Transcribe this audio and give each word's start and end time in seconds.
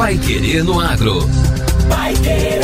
Pai 0.00 0.16
Querer 0.16 0.64
no 0.64 0.80
Agro. 0.80 1.18
Pai 1.86 2.14
Querer. 2.14 2.62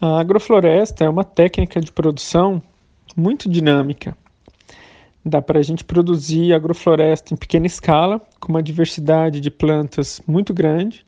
A 0.00 0.20
agrofloresta 0.20 1.04
é 1.04 1.08
uma 1.08 1.24
técnica 1.24 1.80
de 1.80 1.90
produção 1.90 2.62
muito 3.16 3.48
dinâmica. 3.48 4.16
Dá 5.24 5.42
para 5.42 5.58
a 5.58 5.62
gente 5.62 5.84
produzir 5.84 6.54
agrofloresta 6.54 7.34
em 7.34 7.36
pequena 7.36 7.66
escala, 7.66 8.20
com 8.40 8.48
uma 8.48 8.62
diversidade 8.62 9.40
de 9.40 9.50
plantas 9.50 10.22
muito 10.26 10.54
grande, 10.54 11.04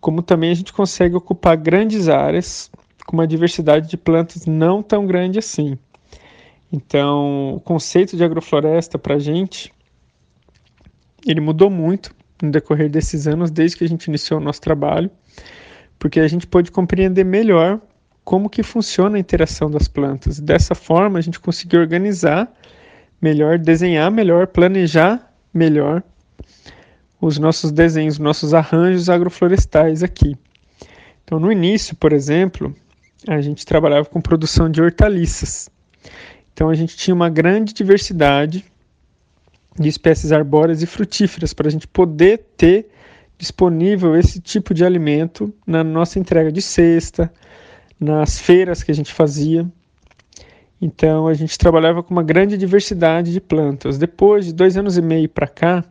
como 0.00 0.22
também 0.22 0.50
a 0.50 0.54
gente 0.54 0.72
consegue 0.72 1.14
ocupar 1.14 1.56
grandes 1.56 2.08
áreas 2.08 2.70
com 3.06 3.16
uma 3.16 3.26
diversidade 3.26 3.88
de 3.88 3.96
plantas 3.96 4.46
não 4.46 4.82
tão 4.82 5.06
grande 5.06 5.38
assim. 5.38 5.78
Então, 6.72 7.54
o 7.54 7.60
conceito 7.60 8.16
de 8.16 8.24
agrofloresta 8.24 8.98
para 8.98 9.14
a 9.14 9.18
gente, 9.18 9.72
ele 11.26 11.40
mudou 11.40 11.70
muito 11.70 12.14
no 12.42 12.50
decorrer 12.50 12.90
desses 12.90 13.26
anos, 13.26 13.50
desde 13.50 13.76
que 13.76 13.84
a 13.84 13.88
gente 13.88 14.06
iniciou 14.06 14.40
o 14.40 14.42
nosso 14.42 14.60
trabalho, 14.60 15.10
porque 15.98 16.20
a 16.20 16.28
gente 16.28 16.46
pôde 16.46 16.70
compreender 16.70 17.24
melhor 17.24 17.80
como 18.24 18.50
que 18.50 18.62
funciona 18.62 19.16
a 19.16 19.20
interação 19.20 19.70
das 19.70 19.86
plantas. 19.86 20.40
Dessa 20.40 20.74
forma, 20.74 21.18
a 21.18 21.22
gente 21.22 21.38
conseguiu 21.38 21.80
organizar 21.80 22.52
melhor, 23.22 23.58
desenhar 23.58 24.10
melhor, 24.10 24.48
planejar 24.48 25.32
melhor 25.54 26.02
os 27.20 27.38
nossos 27.38 27.72
desenhos, 27.72 28.18
nossos 28.18 28.52
arranjos 28.52 29.08
agroflorestais 29.08 30.02
aqui. 30.02 30.36
Então, 31.24 31.40
no 31.40 31.50
início, 31.50 31.96
por 31.96 32.12
exemplo, 32.12 32.74
a 33.26 33.40
gente 33.40 33.64
trabalhava 33.64 34.06
com 34.06 34.20
produção 34.20 34.70
de 34.70 34.82
hortaliças. 34.82 35.70
Então 36.56 36.70
a 36.70 36.74
gente 36.74 36.96
tinha 36.96 37.14
uma 37.14 37.28
grande 37.28 37.74
diversidade 37.74 38.64
de 39.78 39.88
espécies 39.90 40.32
arbóreas 40.32 40.82
e 40.82 40.86
frutíferas 40.86 41.52
para 41.52 41.68
a 41.68 41.70
gente 41.70 41.86
poder 41.86 42.46
ter 42.56 42.88
disponível 43.36 44.16
esse 44.16 44.40
tipo 44.40 44.72
de 44.72 44.82
alimento 44.82 45.52
na 45.66 45.84
nossa 45.84 46.18
entrega 46.18 46.50
de 46.50 46.62
cesta, 46.62 47.30
nas 48.00 48.38
feiras 48.38 48.82
que 48.82 48.90
a 48.90 48.94
gente 48.94 49.12
fazia. 49.12 49.70
Então 50.80 51.28
a 51.28 51.34
gente 51.34 51.58
trabalhava 51.58 52.02
com 52.02 52.14
uma 52.14 52.22
grande 52.22 52.56
diversidade 52.56 53.34
de 53.34 53.40
plantas. 53.40 53.98
Depois 53.98 54.46
de 54.46 54.54
dois 54.54 54.78
anos 54.78 54.96
e 54.96 55.02
meio 55.02 55.28
para 55.28 55.46
cá, 55.46 55.84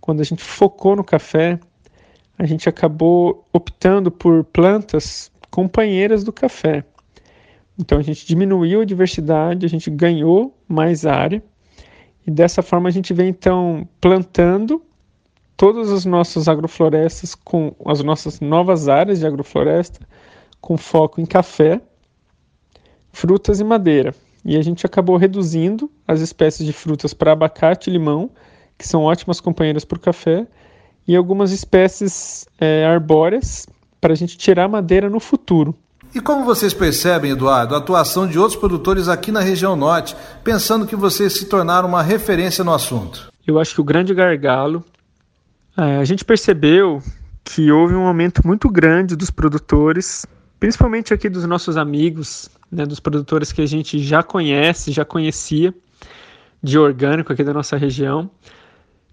quando 0.00 0.20
a 0.20 0.24
gente 0.24 0.44
focou 0.44 0.94
no 0.94 1.02
café, 1.02 1.58
a 2.38 2.46
gente 2.46 2.68
acabou 2.68 3.44
optando 3.52 4.08
por 4.08 4.44
plantas 4.44 5.32
companheiras 5.50 6.22
do 6.22 6.32
café. 6.32 6.84
Então 7.80 7.98
a 7.98 8.02
gente 8.02 8.26
diminuiu 8.26 8.82
a 8.82 8.84
diversidade, 8.84 9.64
a 9.64 9.68
gente 9.68 9.88
ganhou 9.88 10.54
mais 10.68 11.06
área 11.06 11.42
e 12.26 12.30
dessa 12.30 12.60
forma 12.60 12.90
a 12.90 12.92
gente 12.92 13.14
vem 13.14 13.30
então 13.30 13.88
plantando 13.98 14.82
todas 15.56 15.90
as 15.90 16.04
nossas 16.04 16.46
agroflorestas 16.46 17.34
com 17.34 17.74
as 17.86 18.02
nossas 18.02 18.38
novas 18.38 18.86
áreas 18.86 19.20
de 19.20 19.26
agrofloresta 19.26 20.06
com 20.60 20.76
foco 20.76 21.22
em 21.22 21.24
café, 21.24 21.80
frutas 23.12 23.60
e 23.60 23.64
madeira. 23.64 24.14
E 24.44 24.58
a 24.58 24.62
gente 24.62 24.84
acabou 24.84 25.16
reduzindo 25.16 25.90
as 26.06 26.20
espécies 26.20 26.66
de 26.66 26.74
frutas 26.74 27.14
para 27.14 27.32
abacate 27.32 27.88
e 27.88 27.92
limão, 27.94 28.30
que 28.76 28.86
são 28.86 29.04
ótimas 29.04 29.40
companheiras 29.40 29.86
para 29.86 29.96
o 29.96 30.00
café, 30.00 30.46
e 31.08 31.16
algumas 31.16 31.50
espécies 31.50 32.46
é, 32.60 32.84
arbóreas 32.84 33.66
para 34.02 34.12
a 34.12 34.16
gente 34.16 34.36
tirar 34.36 34.68
madeira 34.68 35.08
no 35.08 35.18
futuro. 35.18 35.74
E 36.12 36.20
como 36.20 36.44
vocês 36.44 36.74
percebem, 36.74 37.30
Eduardo, 37.30 37.74
a 37.74 37.78
atuação 37.78 38.26
de 38.26 38.36
outros 38.36 38.58
produtores 38.58 39.06
aqui 39.06 39.30
na 39.30 39.40
região 39.40 39.76
norte, 39.76 40.16
pensando 40.42 40.84
que 40.84 40.96
vocês 40.96 41.34
se 41.34 41.46
tornaram 41.46 41.88
uma 41.88 42.02
referência 42.02 42.64
no 42.64 42.74
assunto? 42.74 43.30
Eu 43.46 43.60
acho 43.60 43.74
que 43.74 43.80
o 43.80 43.84
grande 43.84 44.12
gargalo, 44.12 44.84
é, 45.76 45.98
a 45.98 46.04
gente 46.04 46.24
percebeu 46.24 47.00
que 47.44 47.70
houve 47.70 47.94
um 47.94 48.06
aumento 48.06 48.44
muito 48.44 48.68
grande 48.68 49.14
dos 49.14 49.30
produtores, 49.30 50.26
principalmente 50.58 51.14
aqui 51.14 51.28
dos 51.28 51.46
nossos 51.46 51.76
amigos, 51.76 52.50
né, 52.70 52.84
dos 52.84 52.98
produtores 52.98 53.52
que 53.52 53.62
a 53.62 53.66
gente 53.66 54.00
já 54.00 54.20
conhece, 54.20 54.90
já 54.90 55.04
conhecia, 55.04 55.72
de 56.60 56.76
orgânico 56.76 57.32
aqui 57.32 57.44
da 57.44 57.54
nossa 57.54 57.76
região, 57.76 58.28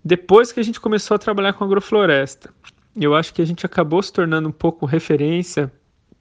depois 0.04 0.52
que 0.52 0.60
a 0.60 0.64
gente 0.64 0.80
começou 0.80 1.14
a 1.14 1.20
trabalhar 1.20 1.54
com 1.54 1.64
agrofloresta. 1.64 2.50
Eu 2.96 3.14
acho 3.14 3.34
que 3.34 3.42
a 3.42 3.46
gente 3.46 3.66
acabou 3.66 4.02
se 4.02 4.12
tornando 4.12 4.50
um 4.50 4.52
pouco 4.52 4.86
referência 4.86 5.72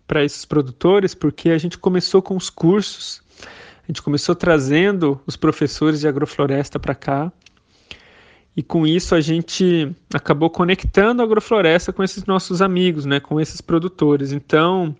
para 0.07 0.25
esses 0.25 0.45
produtores, 0.45 1.15
porque 1.15 1.51
a 1.51 1.59
gente 1.59 1.79
começou 1.79 2.23
com 2.23 2.37
os 2.37 2.49
cursos, 2.49 3.23
a 3.41 3.87
gente 3.89 4.03
começou 4.03 4.35
trazendo 4.35 5.21
os 5.27 5.37
professores 5.37 6.01
de 6.01 6.09
agrofloresta 6.09 6.79
para 6.79 6.95
cá, 6.95 7.33
e 8.57 8.63
com 8.63 8.87
isso 8.87 9.15
a 9.15 9.21
gente 9.21 9.95
acabou 10.15 10.49
conectando 10.49 11.21
a 11.21 11.25
agrofloresta 11.25 11.93
com 11.93 12.03
esses 12.03 12.25
nossos 12.25 12.63
amigos, 12.63 13.05
né, 13.05 13.21
com 13.21 13.39
esses 13.39 13.61
produtores. 13.61 14.33
Então, 14.33 14.97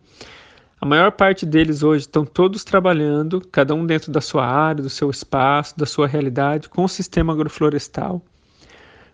a 0.79 0.85
maior 0.85 1.11
parte 1.13 1.47
deles 1.47 1.83
hoje 1.83 2.03
estão 2.03 2.27
todos 2.27 2.63
trabalhando, 2.65 3.41
cada 3.51 3.75
um 3.75 3.87
dentro 3.87 4.13
da 4.13 4.21
sua 4.21 4.47
área, 4.47 4.83
do 4.83 4.91
seu 4.91 5.11
espaço, 5.11 5.77
da 5.77 5.87
sua 5.87 6.07
realidade, 6.07 6.69
com 6.69 6.85
o 6.85 6.89
sistema 6.89 7.33
agroflorestal, 7.33 8.21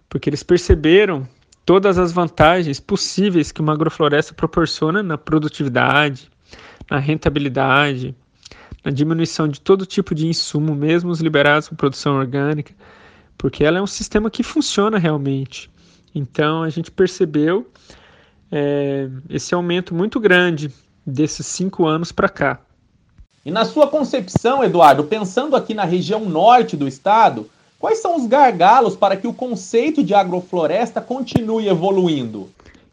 porque 0.09 0.29
eles 0.29 0.43
perceberam 0.43 1.27
todas 1.65 1.99
as 1.99 2.13
vantagens 2.13 2.81
possíveis 2.81 3.53
que 3.53 3.61
uma 3.61 3.73
agrofloresta 3.73 4.35
proporciona 4.35 5.03
na 5.03 5.17
produtividade, 5.17 6.31
na 6.91 6.99
rentabilidade, 6.99 8.15
na 8.85 8.91
diminuição 8.91 9.47
de 9.47 9.61
todo 9.61 9.87
tipo 9.87 10.15
de 10.15 10.27
insumo, 10.27 10.75
mesmo 10.75 11.11
os 11.11 11.21
liberados 11.21 11.69
para 11.69 11.77
produção 11.77 12.17
orgânica, 12.17 12.75
porque 13.39 13.65
ela 13.65 13.79
é 13.79 13.83
um 13.83 13.87
sistema 13.87 14.31
que 14.31 14.43
funciona 14.43 14.99
realmente. 14.99 15.71
Então 16.15 16.63
a 16.63 16.69
gente 16.69 16.91
percebeu 16.91 17.71
é, 18.51 19.09
esse 19.31 19.55
aumento 19.55 19.95
muito 19.95 20.21
grande 20.21 20.71
desses 21.07 21.47
cinco 21.47 21.87
anos 21.87 22.13
para 22.13 22.29
cá. 22.29 22.61
E 23.45 23.51
na 23.51 23.65
sua 23.65 23.89
concepção, 23.89 24.63
Eduardo, 24.63 25.03
pensando 25.05 25.57
aqui 25.57 25.75
na 25.75 25.85
região 25.85 26.25
norte 26.25 26.77
do 26.77 26.87
estado, 26.87 27.51
Quais 27.83 27.99
são 27.99 28.15
os 28.15 28.29
gargalos 28.29 28.95
para 28.95 29.17
que 29.17 29.27
o 29.27 29.35
conceito 29.35 30.05
de 30.05 30.15
agrofloresta 30.15 31.01
continue 31.01 31.67
evoluindo? 31.67 32.49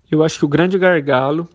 Eu 0.10 0.24
acho 0.24 0.40
que 0.40 0.46
o 0.46 0.48
grande 0.48 0.80
gargalo 0.80 1.48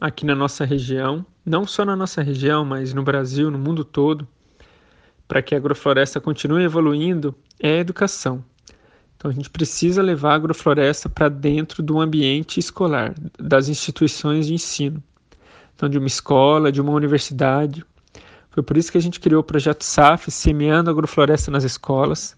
aqui 0.00 0.24
na 0.24 0.36
nossa 0.36 0.64
região, 0.64 1.26
não 1.44 1.66
só 1.66 1.84
na 1.84 1.96
nossa 1.96 2.22
região, 2.22 2.64
mas 2.64 2.94
no 2.94 3.02
Brasil, 3.02 3.50
no 3.50 3.58
mundo 3.58 3.84
todo, 3.84 4.28
para 5.26 5.42
que 5.42 5.56
a 5.56 5.58
agrofloresta 5.58 6.20
continue 6.20 6.62
evoluindo, 6.62 7.34
é 7.58 7.78
a 7.78 7.80
educação. 7.80 8.44
Então 9.16 9.28
a 9.28 9.34
gente 9.34 9.50
precisa 9.50 10.00
levar 10.00 10.30
a 10.30 10.36
agrofloresta 10.36 11.08
para 11.08 11.28
dentro 11.28 11.82
do 11.82 12.00
ambiente 12.00 12.60
escolar, 12.60 13.12
das 13.36 13.68
instituições 13.68 14.46
de 14.46 14.54
ensino. 14.54 15.02
Então, 15.74 15.88
de 15.88 15.98
uma 15.98 16.06
escola, 16.06 16.70
de 16.70 16.80
uma 16.80 16.92
universidade. 16.92 17.84
Foi 18.56 18.62
por 18.62 18.78
isso 18.78 18.90
que 18.90 18.96
a 18.96 19.02
gente 19.02 19.20
criou 19.20 19.42
o 19.42 19.44
projeto 19.44 19.82
SAF, 19.84 20.30
Semeando 20.30 20.88
Agrofloresta 20.88 21.50
nas 21.50 21.62
Escolas, 21.62 22.34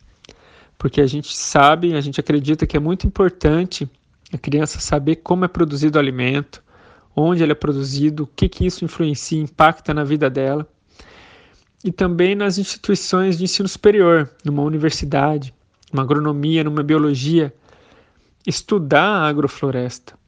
porque 0.77 1.01
a 1.01 1.07
gente 1.07 1.37
sabe, 1.37 1.95
a 1.95 2.01
gente 2.01 2.19
acredita 2.19 2.67
que 2.67 2.77
é 2.77 2.81
muito 2.81 3.07
importante 3.07 3.89
a 4.33 4.37
criança 4.37 4.81
saber 4.81 5.15
como 5.23 5.45
é 5.45 5.49
produzido 5.49 5.97
o 5.97 6.01
alimento, 6.01 6.61
onde 7.15 7.45
ele 7.45 7.53
é 7.53 7.55
produzido, 7.55 8.25
o 8.25 8.27
que, 8.27 8.49
que 8.49 8.67
isso 8.67 8.85
influencia, 8.85 9.41
impacta 9.41 9.95
na 9.95 10.03
vida 10.03 10.29
dela. 10.29 10.67
E 11.85 11.93
também 11.93 12.35
nas 12.35 12.59
instituições 12.59 13.39
de 13.39 13.45
ensino 13.45 13.69
superior, 13.69 14.29
numa 14.45 14.65
universidade, 14.65 15.55
numa 15.93 16.03
agronomia, 16.03 16.65
numa 16.65 16.83
biologia, 16.83 17.55
estudar 18.45 19.07
a 19.07 19.29
agrofloresta. 19.29 20.19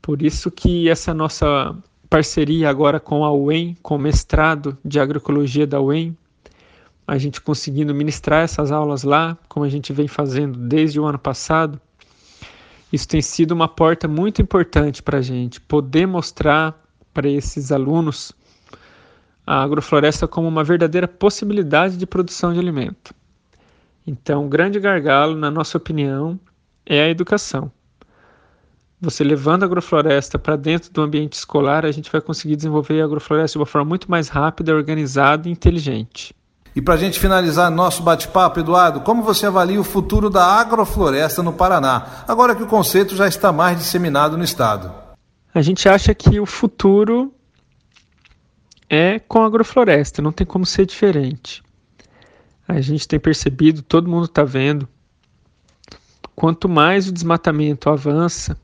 Por 0.00 0.22
isso 0.22 0.50
que 0.50 0.88
essa 0.88 1.12
nossa 1.12 1.76
parceria 2.08 2.70
agora 2.70 3.00
com 3.00 3.24
a 3.24 3.32
UEM, 3.32 3.76
com 3.82 3.96
o 3.96 3.98
mestrado 3.98 4.76
de 4.84 4.98
agroecologia 5.00 5.66
da 5.66 5.80
UEM, 5.80 6.16
a 7.06 7.18
gente 7.18 7.40
conseguindo 7.40 7.94
ministrar 7.94 8.42
essas 8.42 8.72
aulas 8.72 9.02
lá, 9.02 9.38
como 9.48 9.64
a 9.64 9.68
gente 9.68 9.92
vem 9.92 10.08
fazendo 10.08 10.58
desde 10.58 10.98
o 10.98 11.04
ano 11.04 11.18
passado, 11.18 11.80
isso 12.92 13.08
tem 13.08 13.20
sido 13.20 13.52
uma 13.52 13.68
porta 13.68 14.08
muito 14.08 14.40
importante 14.40 15.02
para 15.02 15.18
a 15.18 15.22
gente, 15.22 15.60
poder 15.60 16.06
mostrar 16.06 16.80
para 17.12 17.28
esses 17.28 17.72
alunos 17.72 18.32
a 19.46 19.62
agrofloresta 19.62 20.26
como 20.26 20.48
uma 20.48 20.64
verdadeira 20.64 21.06
possibilidade 21.06 21.96
de 21.96 22.06
produção 22.06 22.52
de 22.52 22.58
alimento. 22.58 23.14
Então, 24.06 24.46
o 24.46 24.48
grande 24.48 24.78
gargalo, 24.80 25.36
na 25.36 25.50
nossa 25.50 25.78
opinião, 25.78 26.38
é 26.84 27.02
a 27.02 27.08
educação. 27.08 27.70
Você 29.00 29.22
levando 29.22 29.62
a 29.62 29.66
agrofloresta 29.66 30.38
para 30.38 30.56
dentro 30.56 30.90
do 30.90 31.02
ambiente 31.02 31.34
escolar, 31.34 31.84
a 31.84 31.92
gente 31.92 32.10
vai 32.10 32.20
conseguir 32.20 32.56
desenvolver 32.56 33.02
a 33.02 33.04
agrofloresta 33.04 33.52
de 33.52 33.58
uma 33.58 33.66
forma 33.66 33.88
muito 33.88 34.10
mais 34.10 34.28
rápida, 34.28 34.74
organizada 34.74 35.48
e 35.48 35.52
inteligente. 35.52 36.34
E 36.74 36.80
para 36.80 36.94
a 36.94 36.96
gente 36.96 37.20
finalizar 37.20 37.70
nosso 37.70 38.02
bate-papo, 38.02 38.60
Eduardo, 38.60 39.00
como 39.00 39.22
você 39.22 39.46
avalia 39.46 39.80
o 39.80 39.84
futuro 39.84 40.30
da 40.30 40.44
agrofloresta 40.44 41.42
no 41.42 41.52
Paraná, 41.52 42.24
agora 42.26 42.54
que 42.54 42.62
o 42.62 42.66
conceito 42.66 43.14
já 43.14 43.28
está 43.28 43.52
mais 43.52 43.78
disseminado 43.78 44.36
no 44.36 44.44
estado? 44.44 44.92
A 45.54 45.60
gente 45.60 45.88
acha 45.88 46.14
que 46.14 46.40
o 46.40 46.46
futuro 46.46 47.32
é 48.88 49.18
com 49.18 49.42
a 49.42 49.46
agrofloresta, 49.46 50.22
não 50.22 50.32
tem 50.32 50.46
como 50.46 50.64
ser 50.64 50.86
diferente. 50.86 51.62
A 52.66 52.80
gente 52.80 53.06
tem 53.06 53.20
percebido, 53.20 53.82
todo 53.82 54.10
mundo 54.10 54.24
está 54.24 54.42
vendo, 54.42 54.88
quanto 56.34 56.68
mais 56.68 57.08
o 57.08 57.12
desmatamento 57.12 57.88
avança, 57.88 58.58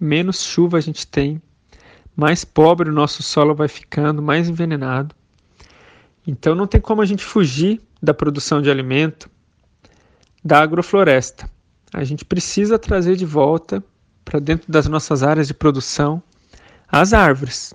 menos 0.00 0.42
chuva 0.42 0.78
a 0.78 0.80
gente 0.80 1.06
tem, 1.06 1.40
mais 2.16 2.44
pobre 2.44 2.90
o 2.90 2.92
nosso 2.92 3.22
solo 3.22 3.54
vai 3.54 3.68
ficando, 3.68 4.22
mais 4.22 4.48
envenenado. 4.48 5.14
Então 6.26 6.54
não 6.54 6.66
tem 6.66 6.80
como 6.80 7.02
a 7.02 7.06
gente 7.06 7.24
fugir 7.24 7.80
da 8.02 8.14
produção 8.14 8.62
de 8.62 8.70
alimento 8.70 9.30
da 10.44 10.60
agrofloresta. 10.60 11.48
A 11.92 12.04
gente 12.04 12.24
precisa 12.24 12.78
trazer 12.78 13.16
de 13.16 13.24
volta 13.24 13.82
para 14.24 14.38
dentro 14.40 14.70
das 14.70 14.86
nossas 14.86 15.22
áreas 15.22 15.46
de 15.46 15.54
produção 15.54 16.22
as 16.88 17.12
árvores. 17.12 17.74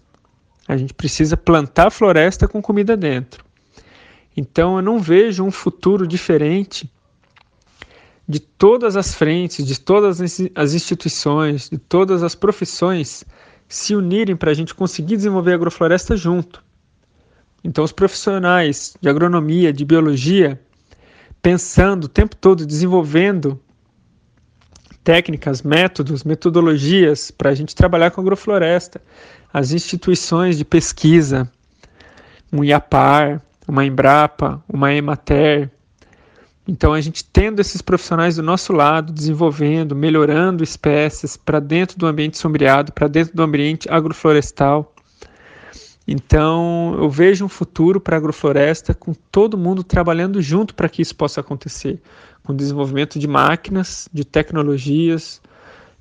A 0.67 0.77
gente 0.77 0.93
precisa 0.93 1.35
plantar 1.35 1.89
floresta 1.89 2.47
com 2.47 2.61
comida 2.61 2.95
dentro. 2.95 3.43
Então 4.35 4.77
eu 4.77 4.81
não 4.81 4.99
vejo 4.99 5.43
um 5.43 5.51
futuro 5.51 6.07
diferente 6.07 6.89
de 8.29 8.39
todas 8.39 8.95
as 8.95 9.15
frentes, 9.15 9.65
de 9.65 9.79
todas 9.79 10.21
as 10.53 10.73
instituições, 10.75 11.67
de 11.67 11.79
todas 11.79 12.21
as 12.21 12.35
profissões 12.35 13.25
se 13.67 13.95
unirem 13.95 14.35
para 14.35 14.51
a 14.51 14.53
gente 14.53 14.75
conseguir 14.75 15.17
desenvolver 15.17 15.53
a 15.53 15.55
agrofloresta 15.55 16.15
junto. 16.15 16.63
Então, 17.63 17.83
os 17.83 17.91
profissionais 17.91 18.95
de 19.01 19.09
agronomia, 19.09 19.73
de 19.73 19.83
biologia, 19.83 20.61
pensando 21.41 22.03
o 22.03 22.07
tempo 22.07 22.35
todo, 22.35 22.67
desenvolvendo 22.67 23.59
técnicas, 25.03 25.63
métodos, 25.63 26.23
metodologias 26.23 27.31
para 27.31 27.49
a 27.49 27.55
gente 27.55 27.75
trabalhar 27.75 28.11
com 28.11 28.21
agrofloresta, 28.21 29.01
as 29.51 29.71
instituições 29.71 30.55
de 30.55 30.63
pesquisa, 30.63 31.51
um 32.53 32.63
IAPAR, 32.63 33.41
uma 33.67 33.83
Embrapa, 33.83 34.63
uma 34.71 34.93
Emater. 34.93 35.71
Então, 36.69 36.93
a 36.93 37.01
gente 37.01 37.25
tendo 37.25 37.59
esses 37.59 37.81
profissionais 37.81 38.35
do 38.35 38.43
nosso 38.43 38.71
lado, 38.71 39.11
desenvolvendo, 39.11 39.95
melhorando 39.95 40.63
espécies 40.63 41.35
para 41.35 41.59
dentro 41.59 41.97
do 41.97 42.05
ambiente 42.05 42.37
sombreado, 42.37 42.91
para 42.93 43.07
dentro 43.07 43.35
do 43.35 43.41
ambiente 43.41 43.89
agroflorestal, 43.89 44.93
então, 46.07 46.95
eu 46.99 47.09
vejo 47.09 47.43
um 47.43 47.49
futuro 47.49 47.99
para 47.99 48.17
a 48.17 48.19
agrofloresta 48.19 48.93
com 48.93 49.15
todo 49.31 49.57
mundo 49.57 49.83
trabalhando 49.83 50.39
junto 50.43 50.75
para 50.75 50.87
que 50.87 51.01
isso 51.01 51.15
possa 51.15 51.41
acontecer, 51.41 51.99
com 52.43 52.55
desenvolvimento 52.55 53.17
de 53.17 53.27
máquinas, 53.27 54.07
de 54.13 54.23
tecnologias, 54.23 55.41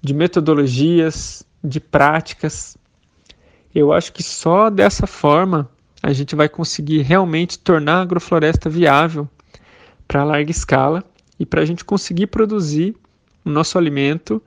de 0.03 0.13
metodologias, 0.13 1.47
de 1.65 1.81
práticas. 1.81 2.77
Eu 3.75 3.91
acho 3.91 4.13
que 4.13 4.23
só 4.23 4.69
dessa 4.69 5.07
forma 5.07 5.67
a 6.03 6.13
gente 6.13 6.37
vai 6.37 6.49
conseguir 6.49 7.01
realmente 7.01 7.59
tornar 7.59 8.01
a 8.01 8.03
agrofloresta 8.03 8.69
viável 8.69 9.27
para 10.09 10.25
larga 10.25 10.51
escala 10.51 11.05
e 11.39 11.45
para 11.45 11.61
a 11.61 11.65
gente 11.67 11.85
conseguir 11.85 12.29
produzir 12.29 12.97
o 13.45 13.51
nosso 13.51 13.77
alimento 13.77 14.43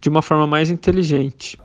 de 0.00 0.08
uma 0.08 0.22
forma 0.22 0.46
mais 0.46 0.70
inteligente. 0.70 1.58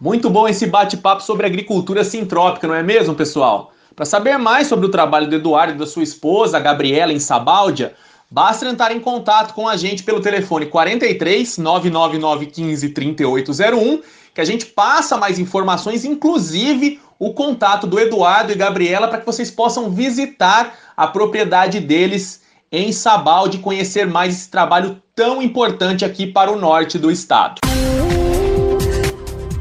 Muito 0.00 0.28
bom 0.28 0.48
esse 0.48 0.66
bate-papo 0.66 1.22
sobre 1.22 1.46
agricultura 1.46 2.02
sintrópica, 2.02 2.66
não 2.66 2.74
é 2.74 2.82
mesmo, 2.82 3.14
pessoal? 3.14 3.72
Para 3.94 4.04
saber 4.04 4.36
mais 4.36 4.66
sobre 4.66 4.86
o 4.86 4.90
trabalho 4.90 5.28
do 5.28 5.36
Eduardo 5.36 5.74
e 5.74 5.78
da 5.78 5.86
sua 5.86 6.02
esposa, 6.02 6.58
Gabriela, 6.58 7.12
em 7.12 7.20
Sabáudia, 7.20 7.94
basta 8.28 8.66
entrar 8.66 8.90
em 8.90 8.98
contato 8.98 9.54
com 9.54 9.68
a 9.68 9.76
gente 9.76 10.02
pelo 10.02 10.20
telefone 10.20 10.66
43 10.66 11.58
999 11.58 12.46
15 12.46 12.88
3801, 12.88 14.02
que 14.34 14.40
a 14.40 14.44
gente 14.44 14.66
passa 14.66 15.16
mais 15.16 15.38
informações, 15.38 16.04
inclusive 16.04 17.00
o 17.18 17.32
contato 17.32 17.86
do 17.86 18.00
Eduardo 18.00 18.50
e 18.50 18.56
Gabriela, 18.56 19.06
para 19.06 19.18
que 19.18 19.26
vocês 19.26 19.50
possam 19.50 19.90
visitar 19.90 20.74
a 20.96 21.06
propriedade 21.06 21.78
deles 21.78 22.41
em 22.72 22.90
Sabáudia 22.90 23.58
e 23.58 23.62
conhecer 23.62 24.06
mais 24.06 24.34
esse 24.34 24.48
trabalho 24.48 24.96
tão 25.14 25.42
importante 25.42 26.04
aqui 26.04 26.26
para 26.26 26.50
o 26.50 26.58
norte 26.58 26.98
do 26.98 27.10
estado. 27.10 27.60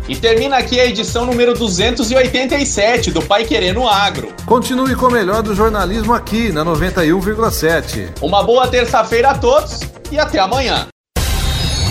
E 0.07 0.15
termina 0.15 0.57
aqui 0.57 0.79
a 0.79 0.85
edição 0.85 1.25
número 1.25 1.53
287 1.53 3.11
do 3.11 3.21
Pai 3.21 3.45
Querendo 3.45 3.87
Agro. 3.87 4.33
Continue 4.45 4.95
com 4.95 5.07
o 5.07 5.11
melhor 5.11 5.41
do 5.41 5.53
jornalismo 5.55 6.13
aqui 6.13 6.51
na 6.51 6.65
91,7. 6.65 8.21
Uma 8.21 8.43
boa 8.43 8.67
terça-feira 8.67 9.31
a 9.31 9.37
todos 9.37 9.79
e 10.11 10.19
até 10.19 10.39
amanhã. 10.39 10.87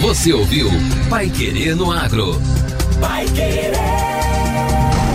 Você 0.01 0.33
ouviu 0.33 0.69
Pai 1.09 1.31
Querendo 1.31 1.91
Agro. 1.91 2.41
Pai 3.01 3.25
Querer. 3.27 3.73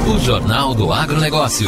O 0.07 0.19
Jornal 0.19 0.73
do 0.73 0.91
Agronegócio. 0.91 1.67